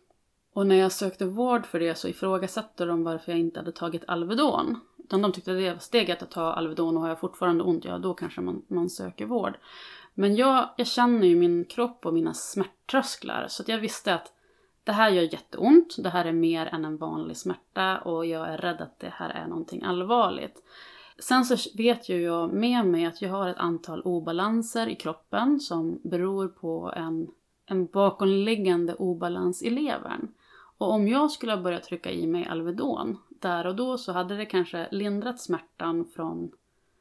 Och 0.54 0.68
när 0.68 0.76
jag 0.76 0.92
sökte 0.92 1.26
vård 1.26 1.66
för 1.66 1.80
det 1.80 1.96
så 1.96 2.08
ifrågasatte 2.08 2.86
de 2.86 3.04
varför 3.04 3.32
jag 3.32 3.40
inte 3.40 3.60
hade 3.60 3.72
tagit 3.72 4.04
Alvedon. 4.08 4.80
Utan 4.98 5.22
de 5.22 5.32
tyckte 5.32 5.52
att 5.52 5.58
det 5.58 5.72
var 5.72 5.80
steget 5.80 6.24
att 6.24 6.32
ta 6.32 6.54
Alvedon 6.54 6.96
och 6.96 7.02
har 7.02 7.10
jag 7.10 7.20
fortfarande 7.20 7.64
ont, 7.64 7.86
ja 7.86 7.98
då 7.98 8.14
kanske 8.14 8.42
man, 8.42 8.62
man 8.68 8.90
söker 8.90 9.26
vård. 9.26 9.58
Men 10.14 10.36
jag, 10.36 10.70
jag 10.78 10.88
känner 10.88 11.28
ju 11.28 11.36
min 11.36 11.66
kropp 11.66 12.06
och 12.06 12.14
mina 12.14 12.34
smärttrösklar 12.34 13.46
så 13.50 13.64
att 13.64 13.70
jag 13.70 13.78
visste 13.78 14.14
att 14.14 14.34
det 14.84 14.92
här 14.92 15.10
gör 15.10 15.34
jätteont, 15.34 15.96
det 15.98 16.10
här 16.10 16.26
är 16.26 16.32
mer 16.32 16.66
än 16.66 16.86
en 16.86 16.98
vanlig 16.98 17.38
smärta 17.38 17.98
och 17.98 18.26
jag 18.26 18.50
är 18.50 18.58
rädd 18.58 18.82
att 18.82 19.00
det 19.00 19.14
här 19.14 19.30
är 19.30 19.48
någonting 19.48 19.84
allvarligt. 19.84 20.64
Sen 21.20 21.46
så 21.46 21.70
vet 21.78 22.10
ju 22.10 22.22
jag 22.22 22.54
med 22.54 22.86
mig 22.86 23.06
att 23.06 23.22
jag 23.22 23.30
har 23.30 23.48
ett 23.50 23.58
antal 23.58 24.02
obalanser 24.02 24.88
i 24.88 24.96
kroppen 24.96 25.60
som 25.60 26.00
beror 26.04 26.48
på 26.48 26.94
en, 26.96 27.28
en 27.66 27.86
bakomliggande 27.86 28.96
obalans 28.96 29.64
i 29.64 29.70
levern. 29.70 30.28
Och 30.80 30.94
om 30.94 31.08
jag 31.08 31.32
skulle 31.32 31.52
ha 31.52 31.62
börjat 31.62 31.84
trycka 31.84 32.12
i 32.12 32.28
mig 32.28 32.48
Alvedon 32.48 33.18
där 33.30 33.68
och 33.68 33.76
då 33.76 33.98
så 33.98 34.12
hade 34.12 34.38
det 34.38 34.46
kanske 34.46 34.88
lindrat 34.92 35.40
smärtan 35.40 36.06
från 36.16 36.52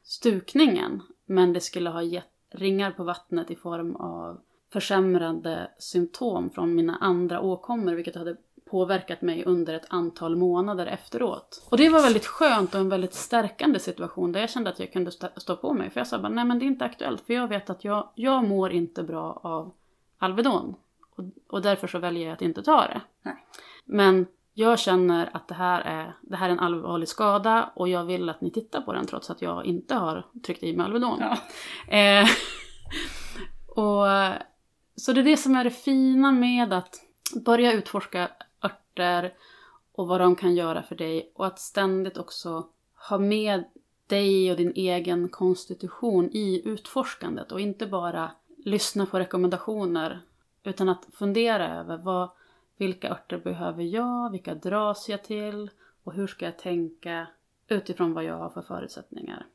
stukningen. 0.03 1.01
Men 1.25 1.53
det 1.53 1.61
skulle 1.61 1.89
ha 1.89 2.01
gett 2.01 2.25
ringar 2.49 2.91
på 2.91 3.03
vattnet 3.03 3.51
i 3.51 3.55
form 3.55 3.95
av 3.95 4.41
försämrade 4.73 5.71
symptom 5.79 6.49
från 6.49 6.75
mina 6.75 6.97
andra 6.97 7.41
åkommor 7.41 7.93
vilket 7.93 8.15
hade 8.15 8.35
påverkat 8.69 9.21
mig 9.21 9.43
under 9.45 9.73
ett 9.73 9.85
antal 9.89 10.35
månader 10.35 10.85
efteråt. 10.85 11.67
Och 11.69 11.77
det 11.77 11.89
var 11.89 12.01
väldigt 12.01 12.25
skönt 12.25 12.75
och 12.75 12.81
en 12.81 12.89
väldigt 12.89 13.13
stärkande 13.13 13.79
situation 13.79 14.31
där 14.31 14.39
jag 14.39 14.49
kände 14.49 14.69
att 14.69 14.79
jag 14.79 14.93
kunde 14.93 15.11
stå 15.11 15.55
på 15.55 15.73
mig. 15.73 15.89
För 15.89 15.99
jag 15.99 16.07
sa 16.07 16.19
bara, 16.19 16.29
nej 16.29 16.45
men 16.45 16.59
det 16.59 16.65
är 16.65 16.67
inte 16.67 16.85
aktuellt 16.85 17.21
för 17.21 17.33
jag 17.33 17.47
vet 17.47 17.69
att 17.69 17.83
jag, 17.83 18.09
jag 18.15 18.47
mår 18.47 18.71
inte 18.71 19.03
bra 19.03 19.39
av 19.43 19.73
Alvedon. 20.17 20.75
Och, 21.15 21.23
och 21.47 21.61
därför 21.61 21.87
så 21.87 21.99
väljer 21.99 22.25
jag 22.25 22.33
att 22.33 22.41
inte 22.41 22.63
ta 22.63 22.81
det. 22.81 23.01
Nej. 23.21 23.45
Men 23.89 24.27
jag 24.53 24.79
känner 24.79 25.29
att 25.33 25.47
det 25.47 25.55
här, 25.55 25.81
är, 25.81 26.13
det 26.21 26.35
här 26.35 26.49
är 26.49 26.53
en 26.53 26.59
allvarlig 26.59 27.07
skada 27.07 27.71
och 27.75 27.89
jag 27.89 28.05
vill 28.05 28.29
att 28.29 28.41
ni 28.41 28.51
tittar 28.51 28.81
på 28.81 28.93
den 28.93 29.05
trots 29.05 29.29
att 29.29 29.41
jag 29.41 29.65
inte 29.65 29.95
har 29.95 30.25
tryckt 30.45 30.63
i 30.63 30.75
mig 30.75 30.85
Alvedon. 30.85 31.19
Ja. 31.19 31.37
Eh, 31.97 32.27
och, 33.67 34.05
så 34.95 35.13
det 35.13 35.19
är 35.19 35.23
det 35.23 35.37
som 35.37 35.55
är 35.55 35.63
det 35.63 35.69
fina 35.69 36.31
med 36.31 36.73
att 36.73 36.95
börja 37.45 37.73
utforska 37.73 38.29
örter 38.63 39.33
och 39.91 40.07
vad 40.07 40.21
de 40.21 40.35
kan 40.35 40.55
göra 40.55 40.83
för 40.83 40.95
dig 40.95 41.31
och 41.35 41.45
att 41.45 41.59
ständigt 41.59 42.17
också 42.17 42.67
ha 43.09 43.17
med 43.17 43.63
dig 44.07 44.51
och 44.51 44.57
din 44.57 44.73
egen 44.75 45.29
konstitution 45.29 46.29
i 46.31 46.61
utforskandet 46.65 47.51
och 47.51 47.59
inte 47.59 47.87
bara 47.87 48.31
lyssna 48.65 49.05
på 49.05 49.19
rekommendationer 49.19 50.21
utan 50.63 50.89
att 50.89 51.07
fundera 51.13 51.79
över 51.79 51.97
vad, 51.97 52.29
vilka 52.79 53.09
örter 53.09 53.37
behöver 53.37 53.83
jag, 53.83 54.31
vilka 54.31 54.55
dras 54.55 55.09
jag 55.09 55.23
till 55.23 55.69
och 56.03 56.13
hur 56.13 56.27
ska 56.27 56.45
jag 56.45 56.57
tänka 56.57 57.27
utifrån 57.67 58.13
vad 58.13 58.23
jag 58.23 58.37
har 58.37 58.49
för 58.49 58.61
förutsättningar. 58.61 59.45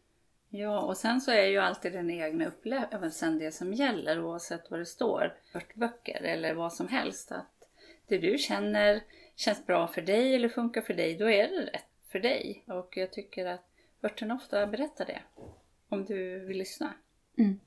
Ja, 0.49 0.81
och 0.81 0.97
sen 0.97 1.21
så 1.21 1.31
är 1.31 1.47
ju 1.47 1.59
alltid 1.59 1.93
den 1.93 2.11
egna 2.11 2.47
upplevelsen 2.47 3.39
det 3.39 3.53
som 3.53 3.73
gäller 3.73 4.25
oavsett 4.25 4.71
vad 4.71 4.81
det 4.81 4.87
står, 4.87 5.35
örtböcker 5.55 6.23
eller 6.23 6.55
vad 6.55 6.73
som 6.73 6.89
helst. 6.89 7.33
Att 7.33 7.69
det 8.07 8.19
du 8.19 8.39
känner 8.39 9.03
känns 9.37 9.67
bra 9.67 9.87
för 9.87 10.03
dig 10.03 10.35
eller 10.35 10.49
funkar 10.49 10.81
för 10.81 10.95
dig, 10.95 11.17
då 11.17 11.31
är 11.31 11.49
det 11.49 11.61
rätt 11.61 11.85
för 12.09 12.19
dig. 12.19 12.65
Och 12.67 12.97
jag 12.97 13.13
tycker 13.13 13.47
att 13.47 13.65
örten 14.03 14.31
ofta 14.31 14.67
berättar 14.67 15.05
det, 15.05 15.21
om 15.89 16.05
du 16.05 16.39
vill 16.39 16.59
lyssna. 16.59 16.95
Mm. 17.39 17.61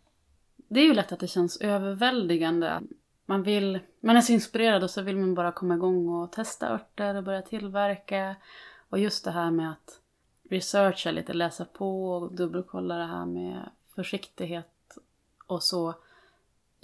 Det 0.56 0.80
är 0.80 0.86
ju 0.86 0.94
lätt 0.94 1.12
att 1.12 1.20
det 1.20 1.28
känns 1.28 1.58
överväldigande. 1.58 2.82
Man, 3.30 3.44
vill, 3.44 3.80
man 4.00 4.18
är 4.18 4.22
så 4.22 4.34
inspirerad 4.34 4.84
och 4.84 4.90
så 4.90 5.02
vill 5.02 5.18
man 5.18 5.36
bara 5.36 5.52
komma 5.52 5.76
igång 5.76 6.10
och 6.10 6.32
testa 6.32 6.70
örter 6.70 7.16
och 7.16 7.24
börja 7.24 7.42
tillverka. 7.42 8.36
Och 8.90 9.00
just 9.00 9.26
det 9.26 9.32
här 9.32 9.52
med 9.52 9.72
att 9.72 10.02
researcha 10.50 11.12
lite, 11.12 11.34
läsa 11.34 11.66
på 11.66 12.12
och 12.12 12.36
dubbelkolla 12.36 12.96
det 12.98 13.06
här 13.06 13.26
med 13.26 13.70
försiktighet 13.96 14.98
och 15.48 15.64
så. 15.64 15.94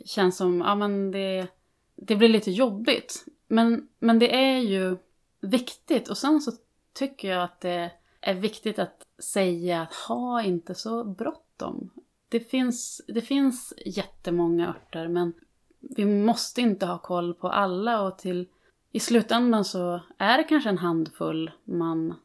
Känns 0.05 0.38
som, 0.38 0.62
ja 0.62 0.75
men 0.75 1.12
det, 1.12 1.47
det 1.95 2.15
blir 2.15 2.29
lite 2.29 2.51
jobbigt. 2.51 3.25
Men, 3.47 3.88
men 4.00 4.19
det 4.19 4.35
är 4.35 4.59
ju 4.59 4.97
viktigt 5.41 6.09
och 6.09 6.17
sen 6.17 6.41
så 6.41 6.51
tycker 6.93 7.29
jag 7.29 7.43
att 7.43 7.62
det 7.62 7.91
är 8.21 8.33
viktigt 8.33 8.79
att 8.79 9.07
säga 9.19 9.81
att 9.81 9.93
ha 9.93 10.43
inte 10.43 10.75
så 10.75 11.03
bråttom. 11.03 11.89
Det 12.29 12.39
finns, 12.39 13.01
det 13.07 13.21
finns 13.21 13.73
jättemånga 13.85 14.69
örter 14.69 15.07
men 15.07 15.33
vi 15.90 16.06
måste 16.06 16.62
inte 16.62 16.86
ha 16.86 16.98
koll 16.98 17.34
på 17.34 17.50
alla 17.50 18.02
och 18.02 18.18
till 18.18 18.48
i 18.92 19.00
slutändan 19.00 19.66
så 19.66 20.00
är 20.18 20.38
det 20.38 20.44
kanske 20.44 20.70
en 20.70 20.78
handfull 20.78 21.52
man 21.63 22.16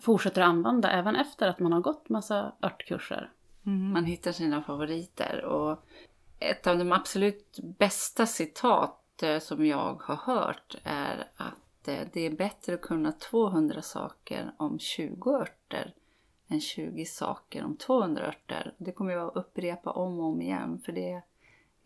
fortsätter 0.00 0.42
att 0.42 0.48
använda 0.48 0.90
även 0.90 1.16
efter 1.16 1.48
att 1.48 1.58
man 1.58 1.72
har 1.72 1.80
gått 1.80 2.08
massa 2.08 2.52
örtkurser. 2.62 3.30
Mm, 3.66 3.92
man 3.92 4.04
hittar 4.04 4.32
sina 4.32 4.62
favoriter 4.62 5.44
och 5.44 5.84
ett 6.38 6.66
av 6.66 6.78
de 6.78 6.92
absolut 6.92 7.58
bästa 7.78 8.26
citat 8.26 9.22
eh, 9.22 9.38
som 9.38 9.66
jag 9.66 10.02
har 10.02 10.16
hört 10.16 10.76
är 10.82 11.30
att 11.36 11.88
eh, 11.88 12.06
det 12.12 12.26
är 12.26 12.30
bättre 12.30 12.74
att 12.74 12.80
kunna 12.80 13.12
200 13.12 13.82
saker 13.82 14.52
om 14.56 14.78
20 14.78 15.34
örter 15.34 15.94
än 16.48 16.60
20 16.60 17.04
saker 17.04 17.64
om 17.64 17.76
200 17.76 18.26
örter. 18.26 18.74
Det 18.78 18.92
kommer 18.92 19.12
jag 19.12 19.28
att 19.28 19.36
upprepa 19.36 19.90
om 19.90 20.18
och 20.18 20.24
om 20.24 20.42
igen 20.42 20.80
för 20.84 20.92
det 20.92 21.12
är 21.12 21.22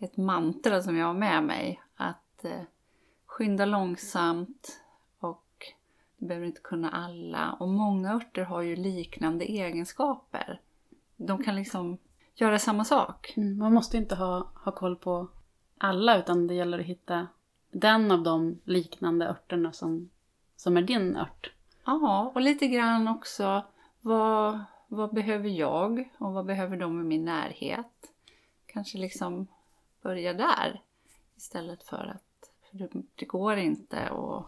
ett 0.02 0.16
mantra 0.16 0.82
som 0.82 0.96
jag 0.96 1.06
har 1.06 1.14
med 1.14 1.44
mig. 1.44 1.82
Att 1.96 2.44
eh, 2.44 2.62
skynda 3.26 3.64
långsamt, 3.64 4.82
du 6.22 6.28
behöver 6.28 6.46
inte 6.46 6.60
kunna 6.60 6.90
alla. 6.90 7.52
Och 7.52 7.68
många 7.68 8.14
örter 8.14 8.42
har 8.42 8.62
ju 8.62 8.76
liknande 8.76 9.44
egenskaper. 9.44 10.60
De 11.16 11.42
kan 11.42 11.56
liksom 11.56 11.98
göra 12.34 12.58
samma 12.58 12.84
sak. 12.84 13.32
Mm, 13.36 13.58
man 13.58 13.74
måste 13.74 13.96
inte 13.96 14.14
ha, 14.14 14.48
ha 14.64 14.72
koll 14.72 14.96
på 14.96 15.28
alla 15.78 16.18
utan 16.18 16.46
det 16.46 16.54
gäller 16.54 16.78
att 16.78 16.84
hitta 16.84 17.26
den 17.70 18.10
av 18.10 18.22
de 18.22 18.60
liknande 18.64 19.28
örterna 19.28 19.72
som, 19.72 20.10
som 20.56 20.76
är 20.76 20.82
din 20.82 21.16
ört. 21.16 21.52
Ja, 21.84 22.32
och 22.34 22.40
lite 22.40 22.66
grann 22.66 23.08
också 23.08 23.62
vad, 24.00 24.60
vad 24.88 25.14
behöver 25.14 25.48
jag 25.48 26.10
och 26.18 26.32
vad 26.32 26.46
behöver 26.46 26.76
de 26.76 27.00
i 27.00 27.04
min 27.04 27.24
närhet? 27.24 28.12
Kanske 28.66 28.98
liksom 28.98 29.46
börja 30.02 30.32
där 30.32 30.82
istället 31.36 31.82
för 31.82 32.06
att 32.14 32.50
för 32.70 32.78
det, 32.78 32.88
det 33.14 33.26
går 33.26 33.56
inte 33.56 34.08
att 34.08 34.46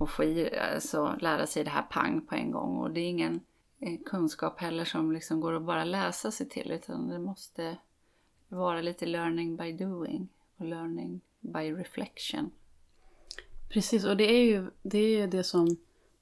att 0.00 0.10
få 0.10 0.24
i, 0.24 0.58
alltså, 0.58 1.16
lära 1.20 1.46
sig 1.46 1.64
det 1.64 1.70
här 1.70 1.82
pang 1.82 2.20
på 2.20 2.34
en 2.34 2.50
gång. 2.50 2.76
Och 2.76 2.90
det 2.90 3.00
är 3.00 3.08
ingen 3.08 3.40
eh, 3.80 3.98
kunskap 4.06 4.60
heller 4.60 4.84
som 4.84 5.12
liksom 5.12 5.40
går 5.40 5.52
att 5.52 5.62
bara 5.62 5.84
läsa 5.84 6.30
sig 6.30 6.48
till 6.48 6.70
utan 6.70 7.08
det 7.08 7.18
måste 7.18 7.76
vara 8.48 8.80
lite 8.80 9.06
learning 9.06 9.56
by 9.56 9.72
doing 9.72 10.28
och 10.56 10.66
learning 10.66 11.20
by 11.40 11.72
reflection. 11.72 12.50
Precis, 13.68 14.04
och 14.04 14.16
det 14.16 14.32
är 14.32 14.44
ju 14.44 14.70
det, 14.82 14.98
är 14.98 15.20
ju 15.20 15.26
det 15.26 15.44
som 15.44 15.76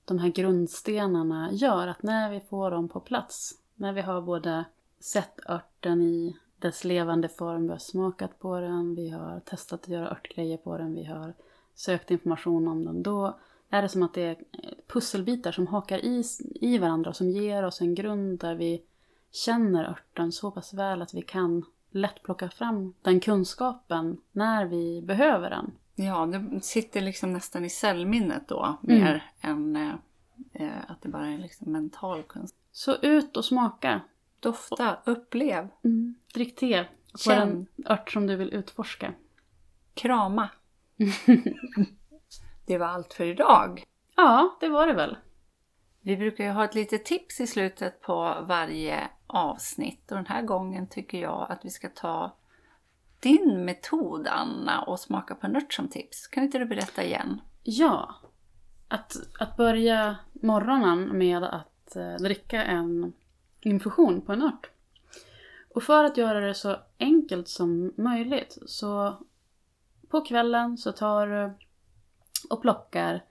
de 0.04 0.18
här 0.18 0.28
grundstenarna 0.28 1.52
gör. 1.52 1.86
Att 1.86 2.02
när 2.02 2.30
vi 2.30 2.40
får 2.40 2.70
dem 2.70 2.88
på 2.88 3.00
plats, 3.00 3.58
när 3.74 3.92
vi 3.92 4.00
har 4.00 4.22
både 4.22 4.64
sett 5.00 5.50
örten 5.50 6.02
i 6.02 6.36
dess 6.62 6.84
levande 6.84 7.28
form, 7.28 7.62
vi 7.62 7.70
har 7.70 7.78
smakat 7.78 8.38
på 8.38 8.60
den, 8.60 8.94
vi 8.94 9.10
har 9.10 9.40
testat 9.40 9.82
att 9.82 9.88
göra 9.88 10.10
örtgrejer 10.10 10.56
på 10.56 10.78
den, 10.78 10.94
vi 10.94 11.04
har 11.04 11.34
sökt 11.74 12.10
information 12.10 12.68
om 12.68 12.84
den. 12.84 13.02
Då 13.02 13.38
är 13.70 13.82
det 13.82 13.88
som 13.88 14.02
att 14.02 14.14
det 14.14 14.22
är 14.22 14.36
pusselbitar 14.86 15.52
som 15.52 15.66
hakar 15.66 15.98
i, 15.98 16.24
i 16.54 16.78
varandra 16.78 17.10
och 17.10 17.16
som 17.16 17.30
ger 17.30 17.64
oss 17.64 17.80
en 17.80 17.94
grund 17.94 18.38
där 18.38 18.54
vi 18.54 18.82
känner 19.32 19.84
örten 19.84 20.32
så 20.32 20.50
pass 20.50 20.74
väl 20.74 21.02
att 21.02 21.14
vi 21.14 21.22
kan 21.22 21.64
lätt 21.90 22.22
plocka 22.22 22.50
fram 22.50 22.94
den 23.02 23.20
kunskapen 23.20 24.16
när 24.32 24.64
vi 24.64 25.02
behöver 25.02 25.50
den. 25.50 25.72
Ja, 25.94 26.26
det 26.26 26.60
sitter 26.60 27.00
liksom 27.00 27.32
nästan 27.32 27.64
i 27.64 27.70
cellminnet 27.70 28.48
då, 28.48 28.78
mer 28.80 29.24
än 29.40 29.76
eh, 30.52 30.76
att 30.88 31.02
det 31.02 31.08
bara 31.08 31.28
är 31.28 31.38
liksom 31.38 31.72
mental 31.72 32.22
kunskap. 32.22 32.58
Så 32.72 32.96
ut 33.02 33.36
och 33.36 33.44
smaka. 33.44 34.00
Dofta, 34.42 34.98
upplev, 35.04 35.68
Mm. 35.84 36.14
Drick 36.34 36.56
te 36.56 36.84
på 37.24 37.30
den 37.30 37.66
ört 37.86 38.10
som 38.10 38.26
du 38.26 38.36
vill 38.36 38.54
utforska. 38.54 39.14
krama. 39.94 40.48
det 42.66 42.78
var 42.78 42.86
allt 42.86 43.12
för 43.12 43.24
idag. 43.24 43.84
Ja, 44.16 44.56
det 44.60 44.68
var 44.68 44.86
det 44.86 44.92
väl. 44.92 45.16
Vi 46.00 46.16
brukar 46.16 46.44
ju 46.44 46.50
ha 46.50 46.64
ett 46.64 46.74
litet 46.74 47.04
tips 47.04 47.40
i 47.40 47.46
slutet 47.46 48.00
på 48.02 48.44
varje 48.48 49.08
avsnitt 49.26 50.10
och 50.10 50.16
den 50.16 50.26
här 50.26 50.42
gången 50.42 50.86
tycker 50.86 51.18
jag 51.18 51.46
att 51.50 51.64
vi 51.64 51.70
ska 51.70 51.88
ta 51.88 52.36
din 53.20 53.64
metod 53.64 54.26
Anna 54.26 54.82
och 54.82 55.00
smaka 55.00 55.34
på 55.34 55.46
en 55.46 55.56
ört 55.56 55.72
som 55.72 55.88
tips. 55.88 56.26
Kan 56.26 56.44
inte 56.44 56.58
du 56.58 56.64
berätta 56.64 57.04
igen? 57.04 57.40
Ja. 57.62 58.14
Att, 58.88 59.16
att 59.40 59.56
börja 59.56 60.16
morgonen 60.32 61.18
med 61.18 61.44
att 61.44 61.96
eh, 61.96 62.14
dricka 62.14 62.64
en 62.64 63.12
infusion 63.66 64.20
på 64.20 64.32
en 64.32 64.42
ört. 64.42 64.70
Och 65.74 65.82
för 65.82 66.04
att 66.04 66.16
göra 66.16 66.40
det 66.40 66.54
så 66.54 66.76
enkelt 66.98 67.48
som 67.48 67.92
möjligt 67.96 68.58
så 68.66 69.16
på 70.08 70.20
kvällen 70.20 70.78
så 70.78 70.92
tar 70.92 71.26
du 71.26 71.52
och 72.50 72.62
plockar 72.62 73.24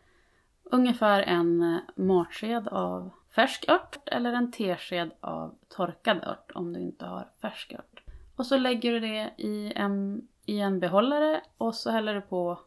ungefär 0.64 1.22
en 1.22 1.62
eh, 1.62 1.80
matsked 1.96 2.68
av 2.68 3.10
färsk 3.36 3.66
ört 3.68 3.98
eller 4.06 4.34
en 4.34 4.52
tesked 4.52 5.12
av 5.20 5.56
torkad 5.68 6.18
ört 6.24 6.52
om 6.56 6.74
du 6.74 6.80
inte 6.80 7.06
har 7.06 7.30
färsk 7.42 7.74
ört. 7.74 8.04
Och 8.36 8.46
så 8.46 8.58
lägger 8.58 8.92
du 8.92 9.00
det 9.00 9.34
i 9.38 9.74
en, 9.76 10.28
i 10.46 10.60
en 10.60 10.80
behållare 10.80 11.42
och 11.58 11.76
så 11.76 11.92
häller 11.92 12.16
du 12.16 12.22
på 12.22 12.60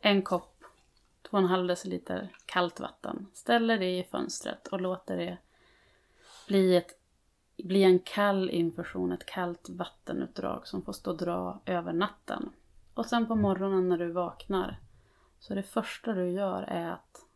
en 0.00 0.22
kopp 0.22 0.64
2,5 1.30 1.68
deciliter 1.68 2.36
kallt 2.46 2.80
vatten. 2.80 3.26
Ställer 3.32 3.78
det 3.78 3.98
i 3.98 4.04
fönstret 4.04 4.66
och 4.66 4.80
låter 4.80 5.16
det 5.16 5.38
bli, 6.46 6.76
ett, 6.76 6.98
bli 7.56 7.82
en 7.82 7.98
kall 7.98 8.50
infusion, 8.50 9.12
ett 9.12 9.26
kallt 9.26 9.68
vattenutdrag 9.68 10.66
som 10.66 10.82
får 10.82 10.92
stå 10.92 11.10
och 11.10 11.16
dra 11.16 11.60
över 11.66 11.92
natten. 11.92 12.50
Och 12.94 13.06
sen 13.06 13.26
på 13.26 13.34
morgonen 13.34 13.88
när 13.88 13.98
du 13.98 14.10
vaknar 14.10 14.80
så 15.38 15.54
det 15.54 15.62
första 15.62 16.12
du 16.12 16.30
gör 16.30 16.62
är 16.62 16.90
att 16.90 17.26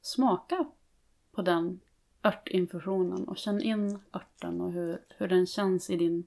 smaka 0.00 0.64
på 1.32 1.42
den 1.42 1.80
örtinfusionen 2.22 3.28
och 3.28 3.36
känn 3.36 3.62
in 3.62 3.98
örten 4.12 4.60
och 4.60 4.72
hur, 4.72 5.02
hur 5.08 5.28
den 5.28 5.46
känns 5.46 5.90
i 5.90 5.96
din, 5.96 6.26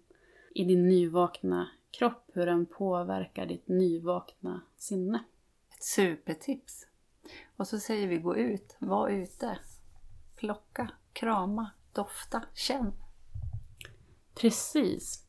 i 0.56 0.64
din 0.64 0.90
nyvakna 0.90 1.70
kropp, 1.92 2.32
hur 2.34 2.46
den 2.46 2.66
påverkar 2.66 3.46
ditt 3.46 3.68
nyvakna 3.68 4.62
sinne. 4.78 5.24
Ett 5.70 5.84
supertips! 5.84 6.88
Och 7.58 7.68
så 7.68 7.80
säger 7.80 8.08
vi 8.08 8.18
gå 8.18 8.38
ut, 8.38 8.76
var 8.80 9.10
ute, 9.10 9.58
plocka, 10.36 10.92
krama, 11.14 11.72
dofta, 11.94 12.44
känn. 12.54 12.94
Precis. 14.36 15.24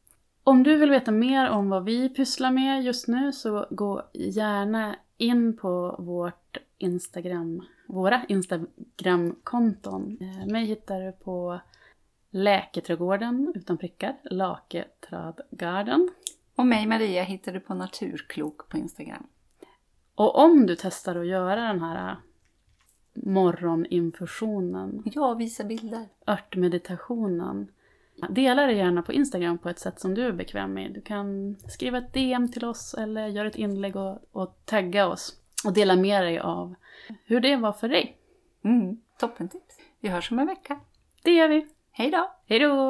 Om 0.45 0.63
du 0.63 0.77
vill 0.77 0.91
veta 0.91 1.11
mer 1.11 1.51
om 1.51 1.71
vad 1.71 1.85
vi 1.85 2.09
pysslar 2.09 2.51
med 2.51 2.83
just 2.83 3.09
nu 3.09 3.33
så 3.33 3.67
gå 3.71 4.03
gärna 4.13 4.97
in 5.17 5.57
på 5.57 5.97
vårt 5.99 6.57
Instagram, 6.79 7.63
våra 7.89 8.25
Instagramkonton. 8.29 10.19
Eh, 10.21 10.47
Mig 10.47 10.67
hittar 10.67 11.01
du 11.01 11.13
på 11.13 11.61
Läketrädgården 12.31 13.53
utan 13.55 13.79
prickar, 13.79 14.17
Laketradgarden. 14.23 16.11
Och 16.57 16.67
mig 16.67 16.87
Maria 16.87 17.23
hittar 17.23 17.53
du 17.53 17.61
på 17.61 17.75
Naturklok 17.75 18.69
på 18.69 18.79
Instagram. 18.79 19.27
Och 20.15 20.39
om 20.39 20.67
du 20.67 20.77
testar 20.77 21.17
att 21.17 21.27
göra 21.27 21.61
den 21.61 21.81
här 21.81 22.17
morgoninfusionen, 23.15 25.03
Ja, 25.05 25.35
visa 25.35 25.65
bilder. 25.65 26.09
örtmeditationen, 26.27 27.69
dela 28.31 28.67
det 28.67 28.73
gärna 28.73 29.03
på 29.03 29.13
Instagram 29.13 29.59
på 29.59 29.69
ett 29.69 29.79
sätt 29.79 30.01
som 30.01 30.15
du 30.15 30.23
är 30.23 30.33
bekväm 30.33 30.75
med. 30.75 30.93
Du 30.93 31.01
kan 31.01 31.57
skriva 31.69 31.99
ett 31.99 32.13
DM 32.15 32.53
till 32.53 32.65
oss 32.65 32.95
eller 32.95 33.27
göra 33.27 33.49
ett 33.49 33.57
inlägg 33.57 33.97
och, 33.97 34.19
och 34.33 34.63
tagga 34.65 35.09
oss 35.09 35.41
och 35.67 35.73
dela 35.73 35.97
med 35.97 36.23
dig 36.23 36.39
av 36.39 36.75
hur 37.25 37.41
det 37.41 37.57
var 37.57 37.73
för 37.73 37.89
dig. 37.89 38.17
Mm, 38.65 39.01
toppentips. 39.19 39.79
Vi 40.01 40.09
hörs 40.09 40.33
om 40.33 40.39
en 40.39 40.47
vecka. 40.47 40.81
Det 41.23 41.31
gör 41.35 41.49
vi. 41.49 41.67
Hej 41.91 42.11
då! 42.11 42.31
Hej 42.47 42.59
då! 42.59 42.75